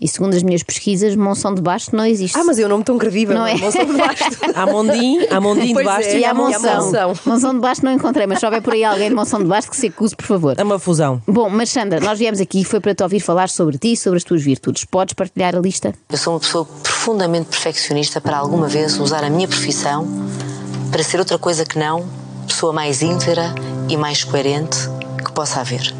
E 0.00 0.06
segundo 0.06 0.34
as 0.34 0.42
minhas 0.44 0.62
pesquisas, 0.62 1.16
Monção 1.16 1.52
de 1.52 1.60
Basto 1.60 1.96
não 1.96 2.06
existe. 2.06 2.38
Ah, 2.38 2.44
mas 2.44 2.58
eu 2.58 2.68
não 2.68 2.78
me 2.78 2.84
tão 2.84 2.96
credível. 2.98 3.36
Não 3.36 3.46
é? 3.46 3.56
Monção 3.56 3.84
de 3.84 3.94
Basto. 3.94 4.24
Há 4.54 4.66
Mondim, 4.66 5.26
há 5.28 5.40
Mondim 5.40 5.68
de 5.68 5.72
Pois 5.72 5.86
baixo 5.86 6.08
é. 6.08 6.18
E 6.20 6.24
há 6.24 6.30
a 6.30 6.34
Monção. 6.34 6.84
Monção. 6.84 7.14
Monção 7.26 7.54
de 7.54 7.60
Basto 7.60 7.84
não 7.84 7.92
encontrei, 7.92 8.26
mas 8.26 8.38
só 8.38 8.46
houver 8.46 8.62
por 8.62 8.74
aí 8.74 8.84
alguém 8.84 9.08
de 9.08 9.14
Monção 9.14 9.40
de 9.40 9.46
Basto 9.46 9.70
que 9.70 9.76
se 9.76 9.88
acuse, 9.88 10.14
por 10.14 10.24
favor. 10.24 10.54
É 10.56 10.62
uma 10.62 10.78
fusão. 10.78 11.20
Bom, 11.26 11.50
mas 11.50 11.70
Sandra, 11.70 11.98
nós 11.98 12.18
viemos 12.18 12.40
aqui 12.40 12.64
foi 12.64 12.78
para 12.78 12.94
te 12.94 13.02
ouvir 13.02 13.18
falar 13.18 13.48
sobre 13.48 13.76
ti 13.76 13.92
e 13.92 13.96
sobre 13.96 14.18
as 14.18 14.24
tuas 14.24 14.42
virtudes. 14.42 14.84
Podes 14.84 15.14
partilhar 15.14 15.56
a 15.56 15.58
lista? 15.58 15.92
Eu 16.08 16.18
sou 16.18 16.34
uma 16.34 16.40
pessoa 16.40 16.64
profundamente 16.64 17.48
perfeccionista 17.48 18.20
para 18.20 18.36
alguma 18.36 18.68
vez 18.68 18.98
usar 19.00 19.24
a 19.24 19.30
minha 19.30 19.48
profissão 19.48 20.06
para 20.92 21.02
ser 21.02 21.18
outra 21.18 21.38
coisa 21.38 21.64
que 21.64 21.76
não 21.76 22.06
pessoa 22.48 22.72
mais 22.72 23.02
íntegra 23.02 23.54
e 23.88 23.96
mais 23.96 24.24
coerente 24.24 24.76
que 25.24 25.30
possa 25.32 25.60
haver. 25.60 25.94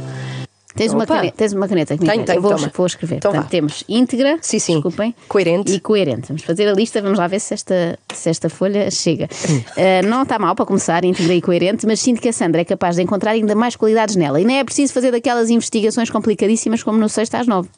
Tens 0.74 0.92
uma 0.92 1.04
caneta, 1.06 1.34
tens 1.36 1.52
uma 1.52 1.66
caneta 1.66 1.96
comigo? 1.96 2.12
Tenho, 2.12 2.24
tenho, 2.24 2.40
vou, 2.40 2.56
vou 2.56 2.86
escrever. 2.86 3.16
Então 3.16 3.32
Portanto, 3.32 3.50
temos 3.50 3.82
íntegra, 3.88 4.38
Sim, 4.40 4.60
sim. 4.60 4.74
desculpem, 4.74 5.12
Coerente. 5.26 5.72
e 5.72 5.80
coerente. 5.80 6.28
Vamos 6.28 6.44
fazer 6.44 6.68
a 6.68 6.72
lista, 6.72 7.02
vamos 7.02 7.18
lá 7.18 7.26
ver 7.26 7.40
se 7.40 7.52
esta, 7.52 7.98
se 8.14 8.30
esta 8.30 8.48
folha 8.48 8.88
chega. 8.88 9.28
Ah, 9.76 10.06
não 10.06 10.22
está 10.22 10.38
mal 10.38 10.54
para 10.54 10.64
começar, 10.64 11.04
íntegra 11.04 11.34
e 11.34 11.42
coerente, 11.42 11.84
mas 11.84 11.98
sinto 11.98 12.20
que 12.20 12.28
a 12.28 12.32
Sandra 12.32 12.60
é 12.60 12.64
capaz 12.64 12.94
de 12.94 13.02
encontrar 13.02 13.32
ainda 13.32 13.56
mais 13.56 13.74
qualidades 13.74 14.14
nela. 14.14 14.40
E 14.40 14.44
nem 14.44 14.60
é 14.60 14.64
preciso 14.64 14.92
fazer 14.92 15.10
daquelas 15.10 15.50
investigações 15.50 16.10
complicadíssimas 16.10 16.80
como 16.84 16.96
no 16.96 17.08
sexto 17.08 17.34
às 17.34 17.48
nove. 17.48 17.68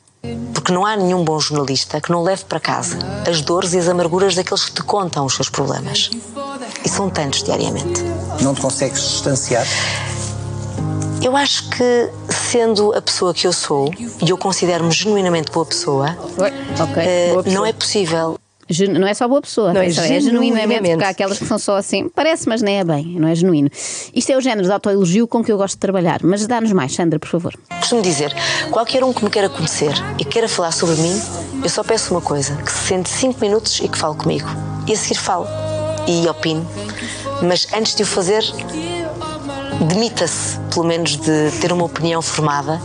Porque 0.52 0.70
não 0.70 0.84
há 0.84 0.94
nenhum 0.94 1.24
bom 1.24 1.40
jornalista 1.40 1.98
que 2.02 2.12
não 2.12 2.22
leve 2.22 2.44
para 2.44 2.60
casa 2.60 2.98
as 3.26 3.40
dores 3.40 3.72
e 3.72 3.78
as 3.78 3.88
amarguras 3.88 4.34
daqueles 4.34 4.66
que 4.66 4.72
te 4.72 4.82
contam 4.82 5.24
os 5.24 5.34
seus 5.34 5.48
problemas. 5.48 6.10
E 6.84 6.88
são 6.90 7.08
tantos 7.08 7.42
diariamente. 7.42 8.02
Não 8.42 8.54
te 8.54 8.60
consegues 8.60 9.00
distanciar? 9.00 9.66
Eu 11.22 11.36
acho 11.36 11.68
que, 11.68 12.10
sendo 12.32 12.94
a 12.94 13.02
pessoa 13.02 13.34
que 13.34 13.46
eu 13.46 13.52
sou, 13.52 13.92
e 14.24 14.30
eu 14.30 14.38
considero-me 14.38 14.90
genuinamente 14.90 15.50
boa 15.52 15.66
pessoa, 15.66 16.16
Ok, 16.80 17.02
eh, 17.02 17.30
boa 17.32 17.42
pessoa. 17.42 17.54
não 17.60 17.66
é 17.66 17.72
possível 17.74 18.38
Não 18.98 19.06
é 19.06 19.12
só 19.12 19.28
boa 19.28 19.42
pessoa, 19.42 19.72
Não, 19.74 19.80
é 19.82 19.86
é 19.86 19.90
genuinamente, 19.90 20.24
genuinamente. 20.24 20.90
porque 20.92 21.04
há 21.04 21.08
aquelas 21.10 21.38
que 21.38 21.44
são 21.44 21.58
só 21.58 21.76
assim, 21.76 22.08
parece, 22.08 22.48
mas 22.48 22.62
nem 22.62 22.78
é 22.78 22.84
bem, 22.84 23.16
não 23.18 23.28
é 23.28 23.34
genuíno. 23.34 23.68
Isto 24.14 24.30
é 24.32 24.36
o 24.36 24.40
género 24.40 24.66
de 24.66 24.72
autoelogio 24.72 25.26
com 25.28 25.44
que 25.44 25.52
eu 25.52 25.58
gosto 25.58 25.74
de 25.74 25.80
trabalhar, 25.80 26.20
mas 26.22 26.46
dá-nos 26.46 26.72
mais, 26.72 26.94
Sandra, 26.94 27.18
por 27.18 27.28
favor. 27.28 27.52
Costumo 27.80 28.00
dizer, 28.00 28.34
qualquer 28.70 29.04
um 29.04 29.12
que 29.12 29.22
me 29.24 29.28
queira 29.30 29.48
conhecer 29.50 29.92
e 30.18 30.24
queira 30.24 30.48
falar 30.48 30.72
sobre 30.72 30.96
mim, 30.96 31.20
eu 31.62 31.68
só 31.68 31.82
peço 31.84 32.14
uma 32.14 32.20
coisa, 32.22 32.54
que 32.56 32.72
se 32.72 32.86
sente 32.88 33.10
5 33.10 33.38
minutos 33.40 33.80
e 33.82 33.88
que 33.88 33.98
fale 33.98 34.14
comigo. 34.16 34.48
E 34.86 34.92
a 34.94 34.96
seguir 34.96 35.16
falo 35.18 35.46
e 36.06 36.26
opino. 36.28 36.66
Mas 37.42 37.66
antes 37.72 37.94
de 37.94 38.02
o 38.02 38.06
fazer, 38.06 38.42
demita-se, 39.88 40.58
pelo 40.72 40.86
menos, 40.86 41.16
de 41.16 41.50
ter 41.60 41.72
uma 41.72 41.84
opinião 41.84 42.20
formada, 42.20 42.80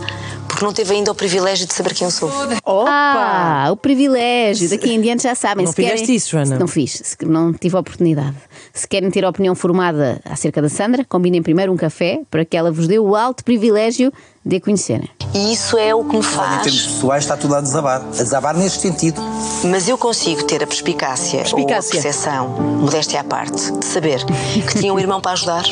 porque 0.48 0.64
não 0.64 0.72
teve 0.72 0.94
ainda 0.94 1.12
o 1.12 1.14
privilégio 1.14 1.66
de 1.66 1.74
saber 1.74 1.92
quem 1.92 2.06
eu 2.06 2.10
sou. 2.10 2.30
Ah, 2.64 3.68
o 3.70 3.76
privilégio. 3.76 4.70
Daqui 4.70 4.90
em 4.90 5.00
diante 5.00 5.24
já 5.24 5.34
sabem. 5.34 5.66
Não 5.66 5.72
se 5.72 5.76
querem... 5.76 5.90
fizeste 5.92 6.14
isso, 6.14 6.30
Joana? 6.30 6.58
Não 6.58 6.66
fiz. 6.66 7.16
Não 7.26 7.52
tive 7.52 7.76
a 7.76 7.80
oportunidade. 7.80 8.36
Se 8.72 8.88
querem 8.88 9.10
ter 9.10 9.24
opinião 9.26 9.54
formada 9.54 10.20
acerca 10.24 10.62
da 10.62 10.68
Sandra, 10.68 11.04
combinem 11.04 11.42
primeiro 11.42 11.72
um 11.72 11.76
café 11.76 12.22
para 12.30 12.44
que 12.44 12.56
ela 12.56 12.72
vos 12.72 12.88
dê 12.88 12.98
o 12.98 13.14
alto 13.14 13.44
privilégio 13.44 14.10
de 14.46 14.56
a 14.56 14.60
conhecerem. 14.60 15.10
E 15.34 15.52
isso 15.52 15.76
é 15.76 15.92
o 15.94 16.04
que 16.04 16.16
me 16.16 16.18
Olha, 16.18 16.20
em 16.20 16.22
faz. 16.22 16.62
termos 16.62 16.82
pessoais 16.86 17.24
está 17.24 17.36
tudo 17.36 17.54
a 17.56 17.60
desabar. 17.60 18.00
A 18.00 18.04
desabar 18.10 18.56
neste 18.56 18.78
sentido. 18.80 19.20
Mas 19.64 19.88
eu 19.88 19.98
consigo 19.98 20.44
ter 20.44 20.62
a 20.62 20.66
perspicácia, 20.66 21.38
ou 21.38 21.40
a 21.40 21.42
Perspicácia. 21.44 21.90
percepção, 22.00 22.48
modéstia 22.48 23.20
à 23.20 23.24
parte, 23.24 23.72
de 23.72 23.84
saber 23.84 24.24
que 24.24 24.78
tinha 24.78 24.94
um 24.94 24.98
irmão 25.00 25.20
para 25.20 25.32
ajudar, 25.32 25.64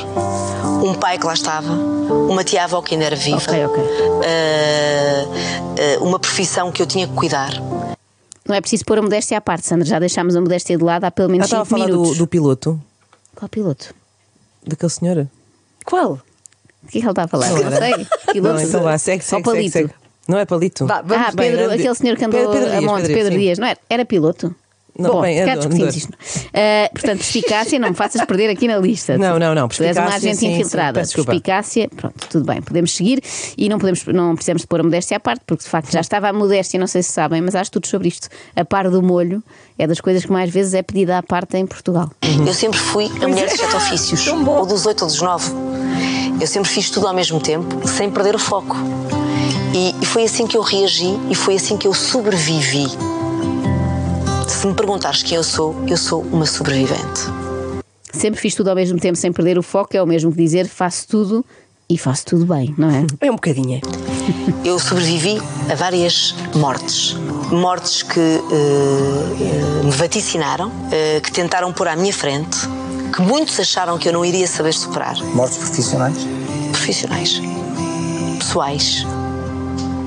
um 0.85 0.93
pai 0.95 1.19
que 1.19 1.25
lá 1.27 1.35
estava, 1.35 1.73
uma 1.73 2.43
tia-avó 2.43 2.83
que 2.83 2.95
ainda 2.95 3.07
era 3.07 3.17
viva, 3.17 3.37
Ok, 3.37 3.65
ok. 3.65 3.85
ah, 4.25 5.27
ah, 6.01 6.03
uma 6.05 6.19
profissão 6.19 6.73
que 6.73 6.83
eu 6.83 6.87
tinha 6.87 7.07
que 7.07 7.15
cuidar. 7.15 7.53
Não 8.47 8.55
é 8.55 8.61
preciso 8.61 8.85
pôr 8.85 8.99
a 8.99 9.03
modéstia 9.03 9.39
à 9.39 9.41
parte, 9.41 9.67
Sandra. 9.67 9.87
Já 9.87 9.99
deixámos 9.99 10.37
a 10.37 10.41
modéstia 10.41 10.77
de 10.77 10.85
lado 10.85 11.05
há 11.05 11.11
pelo 11.11 11.31
menos 11.31 11.47
estava 11.47 11.63
a 11.63 11.65
5 11.65 11.79
falar 11.79 11.91
minutos. 11.91 12.19
do, 12.19 12.25
do 12.25 12.27
piloto, 12.27 12.81
Qual 13.35 13.49
piloto? 13.49 13.95
daquele 14.67 14.91
senhor. 14.91 15.27
Qual? 15.85 16.19
O 16.85 16.89
que 16.91 16.99
é 16.99 17.01
que 17.01 17.07
ele 17.07 17.11
está 17.11 17.25
a 17.25 17.29
falar? 17.29 17.51
Não 17.51 17.59
Eu 17.59 17.67
era? 17.67 17.77
sei. 17.77 18.41
Não, 18.41 18.61
então 18.61 18.83
vá, 18.83 18.99
segue, 18.99 19.23
segue, 19.25 19.25
segue, 19.25 19.43
palito. 19.43 19.73
segue. 19.73 19.91
Não 20.29 20.39
é 20.39 20.45
palito? 20.47 20.87
Vá, 20.87 21.03
vamos 21.03 21.27
ah, 21.29 21.33
bem, 21.35 21.51
Pedro, 21.51 21.65
ande- 21.67 21.75
aquele 21.83 21.95
senhor 21.95 22.17
que 22.17 22.25
andou 22.25 22.41
Pedro- 22.41 22.53
Pedro 22.55 22.69
a 22.69 22.79
Dias, 22.79 22.85
monte, 22.85 23.01
Pedro 23.03 23.15
Pedro, 23.23 23.39
Dias, 23.39 23.57
sim. 23.57 23.61
Não 23.63 23.69
era? 23.69 23.79
Era 23.91 24.05
piloto? 24.05 24.55
Não, 24.97 25.11
Bom, 25.11 25.23
bem, 25.23 25.45
discutimos 25.45 25.97
isto. 25.97 26.13
Ah, 26.55 26.89
portanto, 26.93 27.19
perspicácia, 27.19 27.79
não 27.81 27.89
me 27.89 27.95
faças 27.97 28.25
perder 28.25 28.49
aqui 28.49 28.69
na 28.69 28.79
lista. 28.79 29.19
Não, 29.19 29.41
não, 29.41 29.53
não, 29.53 29.67
Tu 29.67 29.83
és 29.83 29.97
uma 29.97 30.07
agente 30.07 30.37
sim, 30.37 30.47
sim, 30.47 30.53
infiltrada. 30.53 31.03
desculpa. 31.03 31.33
perspicácia, 31.33 31.89
pronto, 31.97 32.29
tudo 32.31 32.45
bem, 32.47 32.63
podemos 32.63 32.95
seguir 32.95 33.21
e 33.59 33.69
não, 33.69 33.77
podemos, 33.79 34.05
não 34.07 34.37
precisamos 34.37 34.63
de 34.63 34.69
pôr 34.69 34.79
a 34.79 34.83
modéstia 34.85 35.17
à 35.17 35.21
parte, 35.21 35.43
porque 35.45 35.65
de 35.65 35.69
facto 35.69 35.91
já 35.91 36.01
estava 36.01 36.29
a 36.29 36.33
modéstia, 36.33 36.79
não 36.79 36.87
sei 36.87 37.03
se 37.03 37.11
sabem, 37.11 37.41
mas 37.43 37.57
há 37.57 37.63
estudos 37.63 37.91
sobre 37.91 38.07
isto. 38.07 38.29
A 38.55 38.65
par 38.65 38.89
do 38.89 39.03
molho 39.03 39.43
é 39.77 39.85
das 39.85 40.01
coisas 40.01 40.25
que 40.25 40.31
mais 40.31 40.49
vezes 40.49 40.75
é 40.75 40.83
pedida 40.83 41.19
à 41.19 41.23
parte 41.25 41.57
em 41.57 41.67
Portugal. 41.67 42.09
Eu 42.47 42.55
sempre 42.55 42.79
fui 42.79 43.07
a 43.21 43.27
mulher 43.27 43.49
dos 43.49 43.59
sete 43.59 43.75
ofícios, 43.75 44.27
ou 44.29 44.65
dos 44.65 44.87
oito 44.87 45.03
ou 45.03 45.09
dos 45.09 45.21
nove. 45.21 45.51
Eu 46.41 46.47
sempre 46.47 46.71
fiz 46.71 46.91
tudo 46.91 47.07
ao 47.07 47.15
mesmo 47.15 47.41
tempo, 47.41 47.87
sem 47.87 48.11
perder 48.11 48.35
o 48.35 48.39
foco. 48.39 48.77
E, 49.75 49.95
e 50.01 50.07
foi 50.07 50.25
assim 50.25 50.47
que 50.47 50.57
eu 50.57 50.63
reagi 50.63 51.19
e 51.31 51.35
foi 51.35 51.57
assim 51.57 51.77
que 51.77 51.87
eu 51.87 51.95
sobrevivi. 51.95 52.87
Se 54.49 54.67
me 54.67 54.75
perguntares 54.75 55.23
quem 55.23 55.37
eu 55.37 55.45
sou, 55.45 55.75
eu 55.87 55.97
sou 55.97 56.23
uma 56.23 56.47
sobrevivente. 56.47 57.23
Sempre 58.13 58.41
fiz 58.41 58.55
tudo 58.55 58.69
ao 58.69 58.77
mesmo 58.77 58.99
tempo 58.99 59.17
sem 59.17 59.33
perder 59.33 59.59
o 59.59 59.63
foco, 59.63 59.97
é 59.97 60.03
o 60.03 60.07
mesmo 60.07 60.31
que 60.31 60.39
dizer 60.39 60.69
faço 60.69 61.09
tudo 61.09 61.45
e 61.89 61.99
faço 61.99 62.25
tudo 62.27 62.47
bem, 62.47 62.75
não 62.79 62.91
é? 62.91 63.07
É 63.21 63.31
um 63.31 63.35
bocadinho. 63.35 63.81
Eu 64.65 64.79
sobrevivi 64.79 65.41
a 65.71 65.75
várias 65.75 66.35
mortes. 66.55 67.17
Mortes 67.51 68.03
que 68.03 68.21
eh, 68.21 69.85
me 69.85 69.91
vaticinaram, 69.91 70.73
eh, 70.91 71.21
que 71.21 71.31
tentaram 71.31 71.73
pôr 71.73 71.89
à 71.89 71.97
minha 71.97 72.13
frente, 72.13 72.57
que 73.15 73.23
muitos 73.23 73.59
acharam 73.61 73.97
que 73.99 74.09
eu 74.09 74.13
não 74.13 74.25
iria 74.25 74.47
saber 74.47 74.73
superar. 74.75 75.17
Mortes 75.35 75.59
profissionais. 75.59 76.17
Profissionais, 76.73 77.41
pessoais, 78.39 79.07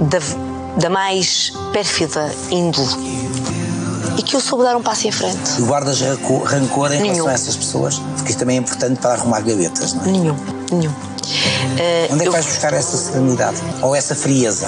da, 0.01 0.19
da 0.81 0.89
mais 0.89 1.51
pérfida 1.71 2.33
índole. 2.51 2.87
E 4.17 4.23
que 4.23 4.35
eu 4.35 4.41
soube 4.41 4.63
dar 4.63 4.75
um 4.75 4.81
passo 4.81 5.07
em 5.07 5.11
frente. 5.11 5.59
E 5.59 5.61
guardas 5.61 6.01
ranco- 6.01 6.43
rancor 6.43 6.91
em 6.91 7.01
Nenhum. 7.01 7.13
relação 7.25 7.27
a 7.29 7.33
essas 7.33 7.55
pessoas? 7.55 7.99
Porque 8.15 8.31
isto 8.31 8.39
também 8.39 8.57
é 8.57 8.59
importante 8.59 8.99
para 8.99 9.13
arrumar 9.13 9.41
gavetas, 9.41 9.93
não 9.93 10.03
é? 10.03 10.07
Nenhum, 10.07 10.35
nenhum. 10.71 10.91
Eh, 11.77 12.07
Onde 12.11 12.21
é 12.21 12.23
que 12.23 12.27
eu- 12.27 12.31
vais 12.31 12.45
buscar 12.45 12.73
essa 12.73 12.97
serenidade? 12.97 13.57
Ou 13.81 13.95
essa 13.95 14.15
frieza? 14.15 14.67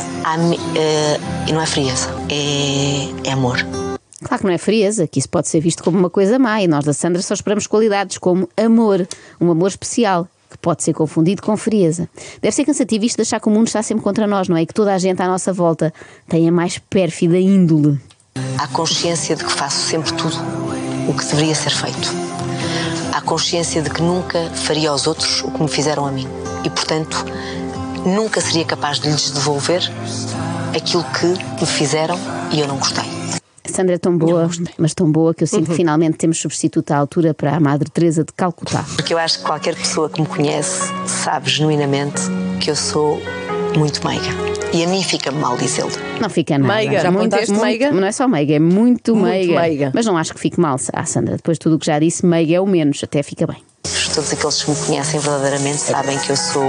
eh, 0.75 1.19
e 1.47 1.51
não 1.53 1.61
é 1.61 1.65
frieza, 1.65 2.07
é, 2.29 3.09
é 3.29 3.31
amor. 3.33 3.57
Claro 4.29 4.41
que 4.41 4.47
não 4.47 4.53
é 4.53 4.59
frieza, 4.59 5.07
que 5.07 5.17
isso 5.17 5.27
pode 5.27 5.47
ser 5.47 5.59
visto 5.59 5.83
como 5.83 5.97
uma 5.97 6.09
coisa 6.09 6.37
má 6.37 6.61
e 6.61 6.67
nós 6.67 6.85
da 6.85 6.93
Sandra 6.93 7.19
só 7.19 7.33
esperamos 7.33 7.65
qualidades 7.65 8.19
como 8.19 8.47
amor, 8.55 9.07
um 9.41 9.49
amor 9.49 9.69
especial, 9.69 10.27
que 10.47 10.55
pode 10.59 10.83
ser 10.83 10.93
confundido 10.93 11.41
com 11.41 11.57
frieza. 11.57 12.07
Deve 12.39 12.55
ser 12.55 12.63
cansativo 12.63 13.05
isto 13.05 13.15
de 13.15 13.23
achar 13.23 13.39
que 13.39 13.47
o 13.47 13.51
mundo 13.51 13.65
está 13.65 13.81
sempre 13.81 14.03
contra 14.03 14.27
nós, 14.27 14.47
não 14.47 14.55
é? 14.55 14.61
E 14.61 14.67
que 14.67 14.73
toda 14.73 14.93
a 14.93 14.99
gente 14.99 15.19
à 15.19 15.27
nossa 15.27 15.51
volta 15.51 15.91
tem 16.27 16.47
a 16.47 16.51
mais 16.51 16.77
pérfida 16.77 17.39
índole. 17.39 17.99
Há 18.59 18.67
consciência 18.67 19.35
de 19.35 19.43
que 19.43 19.51
faço 19.51 19.79
sempre 19.87 20.13
tudo 20.13 20.37
o 21.07 21.13
que 21.15 21.25
deveria 21.25 21.55
ser 21.55 21.71
feito. 21.71 22.13
Há 23.11 23.21
consciência 23.21 23.81
de 23.81 23.89
que 23.89 24.03
nunca 24.03 24.47
faria 24.51 24.91
aos 24.91 25.07
outros 25.07 25.41
o 25.43 25.49
que 25.49 25.59
me 25.59 25.67
fizeram 25.67 26.05
a 26.05 26.11
mim. 26.11 26.27
E, 26.63 26.69
portanto, 26.69 27.25
nunca 28.05 28.39
seria 28.41 28.63
capaz 28.63 28.99
de 28.99 29.09
lhes 29.09 29.31
devolver 29.31 29.81
aquilo 30.77 31.03
que 31.19 31.25
me 31.59 31.65
fizeram 31.65 32.19
e 32.51 32.59
eu 32.59 32.67
não 32.67 32.77
gostei. 32.77 33.18
A 33.79 33.81
Sandra 33.81 33.95
é 33.95 33.97
tão 33.97 34.17
boa, 34.17 34.49
mas 34.77 34.93
tão 34.93 35.09
boa 35.09 35.33
que 35.33 35.41
eu 35.41 35.47
sinto 35.47 35.69
que 35.69 35.73
finalmente 35.77 36.17
temos 36.17 36.37
substituto 36.37 36.91
à 36.91 36.97
altura 36.97 37.33
para 37.33 37.55
a 37.55 37.61
Madre 37.61 37.89
Teresa 37.89 38.25
de 38.25 38.33
Calcutá. 38.33 38.83
Porque 38.97 39.13
eu 39.13 39.17
acho 39.17 39.39
que 39.39 39.45
qualquer 39.45 39.73
pessoa 39.73 40.09
que 40.09 40.19
me 40.19 40.27
conhece 40.27 40.91
sabe 41.07 41.49
genuinamente 41.49 42.21
que 42.59 42.69
eu 42.69 42.75
sou 42.75 43.21
muito 43.77 44.05
meiga. 44.05 44.27
E 44.73 44.83
a 44.83 44.87
mim 44.89 45.01
fica 45.01 45.31
mal 45.31 45.55
dizê-lo. 45.55 45.91
Não 46.19 46.29
fica 46.29 46.57
nada. 46.57 46.73
Meiga. 46.73 46.99
Já 46.99 47.09
muito, 47.09 47.33
muito- 47.33 47.53
meiga? 47.61 47.91
Não 47.91 48.05
é 48.05 48.11
só 48.11 48.27
meiga, 48.27 48.53
é 48.55 48.59
muito, 48.59 49.15
Muito 49.15 49.31
meiga. 49.31 49.61
meiga. 49.61 49.91
Mas 49.95 50.05
não 50.05 50.17
acho 50.17 50.33
que 50.33 50.41
fique 50.41 50.59
mal, 50.59 50.75
ah, 50.91 51.05
Sandra. 51.05 51.37
Depois 51.37 51.55
de 51.55 51.61
tudo 51.61 51.77
o 51.77 51.79
que 51.79 51.85
já 51.85 51.97
disse, 51.99 52.25
meiga 52.25 52.55
é 52.55 52.59
o 52.59 52.67
menos, 52.67 53.01
até 53.01 53.23
fica 53.23 53.47
bem. 53.47 53.63
Todos 54.13 54.33
aqueles 54.33 54.61
que 54.61 54.71
me 54.71 54.75
conhecem 54.75 55.21
verdadeiramente 55.21 55.77
sabem 55.77 56.19
que 56.19 56.29
eu 56.29 56.35
sou 56.35 56.65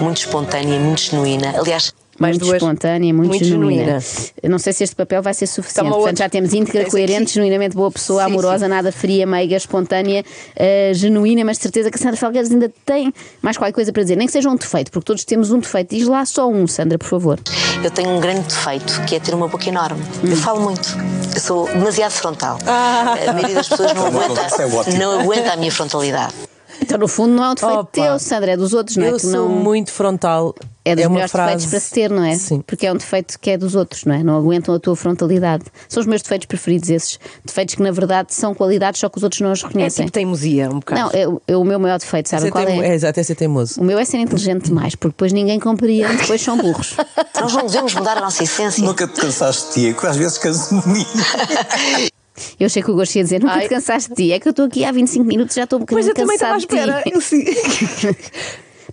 muito 0.00 0.16
espontânea, 0.16 0.80
muito 0.80 1.02
genuína. 1.02 1.52
Aliás, 1.58 1.92
Mais 2.18 2.36
muito 2.36 2.46
duas. 2.46 2.62
espontânea, 2.62 3.12
muito, 3.12 3.30
Muito 3.30 3.44
genuína. 3.44 4.00
genuína. 4.00 4.02
Eu 4.42 4.50
não 4.50 4.58
sei 4.58 4.72
se 4.72 4.84
este 4.84 4.94
papel 4.94 5.22
vai 5.22 5.32
ser 5.34 5.46
suficiente. 5.46 5.86
Portanto, 5.88 6.00
outro. 6.06 6.16
já 6.18 6.28
temos 6.28 6.52
íntegra, 6.52 6.84
coerente, 6.88 7.22
aqui. 7.22 7.32
genuinamente 7.34 7.74
boa 7.74 7.90
pessoa, 7.90 8.24
Sim, 8.24 8.30
amorosa, 8.30 8.66
sim. 8.66 8.70
nada 8.70 8.92
fria, 8.92 9.26
meiga, 9.26 9.56
espontânea, 9.56 10.24
eh, 10.54 10.92
genuína, 10.94 11.44
mas 11.44 11.56
de 11.56 11.62
certeza 11.62 11.90
que 11.90 11.96
a 11.96 12.00
Sandra 12.00 12.16
Felgueiras 12.16 12.50
ainda 12.52 12.70
tem 12.84 13.12
mais 13.40 13.56
qualquer 13.56 13.72
coisa 13.72 13.92
para 13.92 14.02
dizer. 14.02 14.16
Nem 14.16 14.26
que 14.26 14.32
seja 14.32 14.48
um 14.48 14.56
defeito, 14.56 14.90
porque 14.92 15.06
todos 15.06 15.24
temos 15.24 15.50
um 15.50 15.58
defeito. 15.58 15.94
Diz 15.96 16.06
lá 16.06 16.24
só 16.26 16.48
um, 16.48 16.66
Sandra, 16.66 16.98
por 16.98 17.08
favor. 17.08 17.38
eu 17.82 17.90
tenho 17.90 18.10
um 18.10 18.20
grande 18.20 18.42
defeito 18.42 19.02
que 19.06 19.16
é 19.16 19.20
ter 19.20 19.34
uma 19.34 19.48
boca 19.48 19.68
enorme. 19.68 20.02
Eu 20.22 20.36
falo 20.36 20.60
muito. 20.60 20.88
Eu 21.34 21.40
sou 21.40 21.66
demasiado 21.66 22.12
frontal. 22.12 22.58
Ah. 22.66 23.16
A 23.26 23.32
maioria 23.32 23.54
das 23.56 23.68
pessoas 23.68 23.92
não 23.94 24.06
aguenta, 24.06 24.46
Isso 24.46 24.62
é 24.90 24.98
não 24.98 25.20
aguenta 25.20 25.52
a 25.52 25.56
minha 25.56 25.72
frontalidade. 25.72 26.34
Então, 26.82 26.98
no 26.98 27.08
fundo, 27.08 27.32
não 27.34 27.44
é 27.44 27.50
um 27.50 27.54
defeito 27.54 27.74
Opa. 27.78 27.90
teu, 27.92 28.18
Sandra, 28.18 28.52
é 28.52 28.56
dos 28.56 28.74
outros, 28.74 28.96
não 28.96 29.04
é? 29.06 29.10
Eu 29.10 29.14
que 29.14 29.20
sou 29.22 29.30
não... 29.30 29.48
muito 29.48 29.90
frontal. 29.92 30.54
É 30.84 30.96
dos 30.96 31.04
uma 31.04 31.10
melhores 31.10 31.30
frase... 31.30 31.52
defeitos 31.52 31.70
para 31.70 31.80
se 31.80 31.90
ter, 31.92 32.10
não 32.10 32.24
é? 32.24 32.34
Sim. 32.34 32.60
Porque 32.66 32.84
é 32.88 32.92
um 32.92 32.96
defeito 32.96 33.38
que 33.38 33.50
é 33.50 33.56
dos 33.56 33.76
outros, 33.76 34.04
não 34.04 34.16
é? 34.16 34.22
Não 34.24 34.36
aguentam 34.36 34.74
a 34.74 34.80
tua 34.80 34.96
frontalidade. 34.96 35.64
São 35.88 36.00
os 36.00 36.06
meus 36.08 36.22
defeitos 36.22 36.46
preferidos, 36.46 36.90
esses 36.90 37.20
defeitos 37.44 37.76
que 37.76 37.82
na 37.82 37.92
verdade 37.92 38.34
são 38.34 38.52
qualidades, 38.52 38.98
só 39.00 39.08
que 39.08 39.16
os 39.16 39.22
outros 39.22 39.40
não 39.40 39.52
os 39.52 39.62
É 39.62 39.66
reconhecem. 39.68 40.04
tipo 40.06 40.12
teimosia, 40.12 40.68
um 40.70 40.80
bocado. 40.80 41.00
não, 41.00 41.10
é, 41.12 41.28
o- 41.28 41.40
é 41.46 41.56
o 41.56 41.62
meu 41.62 41.78
maior 41.78 41.98
defeito, 42.00 42.28
sabem 42.28 42.46
Ser 42.46 42.50
qual 42.50 42.64
teimo- 42.66 42.82
é? 42.82 42.88
é, 42.88 42.94
exato, 42.94 43.20
é 43.20 43.22
ser 43.22 43.36
teimoso. 43.36 43.80
O 43.80 43.84
meu 43.84 43.96
é 43.96 44.04
ser 44.04 44.18
inteligente 44.18 44.64
demais, 44.64 44.96
porque 44.96 45.12
depois 45.12 45.32
ninguém 45.32 45.60
compreende, 45.60 46.16
depois 46.16 46.42
são 46.42 46.56
burros. 46.58 46.96
Nós 47.40 47.52
não 47.52 47.64
devemos 47.66 47.94
mudar 47.94 48.18
a 48.18 48.20
nossa 48.20 48.42
essência. 48.42 48.82
Nunca 48.84 49.06
te 49.06 49.20
cansaste 49.20 49.68
de 49.68 49.72
ti, 49.74 49.88
é 49.88 49.92
que 49.92 50.04
às 50.04 50.16
vezes 50.16 50.36
canso 50.38 50.80
de 50.80 50.88
mim. 50.88 51.06
Eu 52.58 52.68
sei 52.70 52.82
que 52.82 52.90
o 52.90 52.94
gosto 52.94 53.16
ia 53.16 53.22
dizer, 53.24 53.40
nunca 53.40 53.54
Ai. 53.54 53.62
te 53.62 53.68
cansaste 53.68 54.10
de 54.10 54.16
ti, 54.16 54.32
é 54.32 54.38
que 54.40 54.46
eu 54.48 54.50
estou 54.50 54.66
aqui 54.66 54.84
há 54.84 54.92
25 54.92 55.24
minutos 55.24 55.54
já 55.54 55.64
estou 55.64 55.78
um 55.78 55.84
Mas 55.90 56.06
bocadinho 56.06 56.10
eu 56.10 56.14
também 56.14 56.34
estava 56.34 56.52
à 56.52 56.60
cansado 56.60 56.80
espera. 56.80 57.02
ti. 57.02 57.12
Eu 57.14 57.20
sim. 57.20 57.44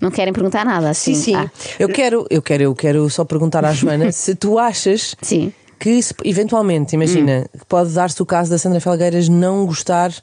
Não 0.02 0.10
querem 0.12 0.32
perguntar 0.32 0.64
nada 0.66 0.90
assim? 0.90 1.14
Sim, 1.14 1.22
sim. 1.22 1.36
Ah, 1.36 1.50
Eu 1.78 1.90
quero, 1.90 2.26
eu 2.30 2.42
quero, 2.42 2.64
eu 2.64 2.74
quero 2.76 3.10
só 3.10 3.26
perguntar 3.26 3.66
à 3.66 3.74
Joana 3.74 4.12
se 4.14 4.34
tu 4.34 4.58
achas 4.58 5.16
Sim. 5.22 5.52
que 5.78 6.00
eventualmente, 6.24 6.96
imagina, 6.96 7.50
que 7.52 7.66
pode 7.66 7.92
dar-se 7.94 8.22
o 8.22 8.26
caso 8.26 8.50
da 8.50 8.58
Sandra 8.58 8.80
Felgueiras 8.80 9.28
não 9.28 9.66
gostar 9.66 10.14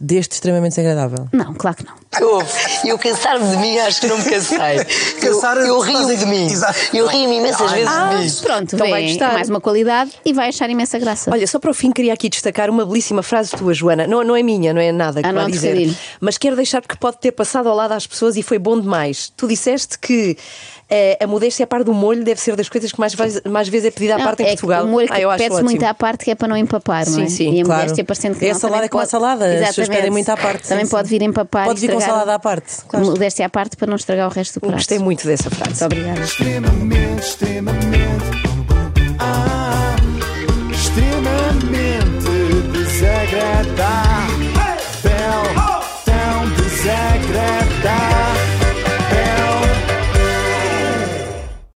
deste 0.00 0.32
extremamente 0.32 0.70
desagradável. 0.76 1.28
não, 1.32 1.54
claro 1.54 1.76
que 1.76 1.84
não. 1.84 1.94
Eu 2.84 2.98
cansar-me 2.98 3.48
de 3.50 3.56
mim, 3.56 3.78
acho 3.78 4.00
que 4.00 4.06
não 4.06 4.18
me 4.18 4.24
cansei. 4.24 4.58
Eu, 5.24 5.32
Cansar- 5.34 5.56
eu 5.58 5.80
rio 5.80 6.16
de 6.16 6.26
mim. 6.26 6.46
Exato. 6.46 6.78
Eu 6.92 7.06
rio-me 7.06 7.38
imensas 7.38 7.70
vezes 7.72 7.90
de 7.90 8.14
mim. 8.16 8.30
Pronto, 8.42 8.74
Então 8.74 8.88
vai 8.90 9.02
vem 9.02 9.08
gostar. 9.12 9.32
mais 9.32 9.48
uma 9.48 9.60
qualidade 9.60 10.12
e 10.24 10.32
vai 10.32 10.48
achar 10.50 10.68
imensa 10.68 10.98
graça. 10.98 11.30
Olha, 11.30 11.46
só 11.46 11.58
para 11.58 11.70
o 11.70 11.74
fim 11.74 11.90
queria 11.90 12.12
aqui 12.12 12.28
destacar 12.28 12.68
uma 12.68 12.84
belíssima 12.84 13.22
frase 13.22 13.52
tua, 13.52 13.72
Joana. 13.72 14.06
Não, 14.06 14.22
não 14.22 14.36
é 14.36 14.42
minha, 14.42 14.72
não 14.74 14.80
é 14.80 14.92
nada 14.92 15.22
que 15.22 15.28
Ah, 15.28 15.32
não 15.32 15.42
vá 15.42 15.48
é 15.48 15.50
dizer. 15.50 15.68
trocadilho. 15.70 15.96
Mas 16.20 16.36
quero 16.38 16.56
deixar 16.56 16.82
porque 16.82 16.96
pode 16.96 17.18
ter 17.18 17.32
passado 17.32 17.68
ao 17.68 17.74
lado 17.74 17.92
às 17.92 18.06
pessoas 18.06 18.36
e 18.36 18.42
foi 18.42 18.58
bom 18.58 18.78
demais. 18.80 19.32
Tu 19.36 19.48
disseste 19.48 19.98
que 19.98 20.36
a 21.22 21.26
modéstia 21.26 21.64
à 21.64 21.66
par 21.66 21.82
do 21.82 21.92
molho 21.94 22.22
deve 22.22 22.40
ser 22.40 22.54
das 22.56 22.68
coisas 22.68 22.92
que 22.92 23.00
mais, 23.00 23.14
mais 23.44 23.68
vezes 23.68 23.86
é 23.88 23.90
pedida 23.90 24.14
à 24.14 24.18
Não, 24.18 24.24
parte 24.24 24.42
em 24.42 24.46
é 24.46 24.48
Portugal. 24.50 24.82
Que 24.82 24.86
o 24.86 24.90
molho 24.90 25.08
Ah, 25.10 25.20
eu 25.20 25.30
acho 25.30 25.42
pede-se 25.42 25.62
muito 25.62 25.82
à 25.84 25.94
parte 25.94 26.24
que 26.24 26.30
é 26.30 26.34
para 26.34 26.48
não 26.48 26.56
empapar, 26.56 27.06
não 27.06 27.20
é? 27.20 27.26
Sim, 27.26 27.28
sim, 27.28 27.54
e 27.54 27.60
a 27.60 27.64
claro. 27.64 27.80
modéstia 27.82 28.04
parecendo 28.04 28.38
que 28.38 28.44
É 28.46 28.50
a 28.50 28.52
não, 28.52 28.60
salada 28.60 28.76
também 28.78 28.88
com 28.90 28.98
a 28.98 29.00
pode- 29.00 29.10
salada, 29.10 29.44
as 29.44 29.50
pessoas 29.50 29.68
Exatamente. 29.70 29.96
pedem 29.96 30.10
muito 30.10 30.28
à 30.30 30.36
parte, 30.36 30.68
Também 30.68 30.84
sim, 30.84 30.90
pode 30.90 31.08
sim. 31.08 31.18
vir 31.18 31.24
empapar 31.24 31.66
Pode 31.66 31.80
vir 31.80 31.92
com 31.92 32.00
salada 32.00 32.34
à 32.34 32.38
parte, 32.38 32.84
claro. 32.86 33.06
Modéstia 33.06 33.46
à 33.46 33.48
parte 33.48 33.76
para 33.76 33.86
não 33.88 33.96
estragar 33.96 34.28
o 34.28 34.32
resto 34.32 34.54
do 34.54 34.60
prato. 34.60 34.74
Gostei 34.74 34.98
muito 34.98 35.26
dessa 35.26 35.50
frase. 35.50 35.70
Muito 35.80 35.84
obrigada. 35.84 36.20
extremamente, 36.20 37.20
extremamente, 37.26 38.33